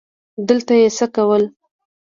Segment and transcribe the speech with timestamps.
[0.47, 1.43] دلته یې څه کول؟